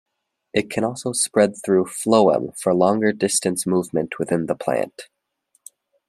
[0.51, 5.03] It can also spread through phloem for longer distance movement within the plant.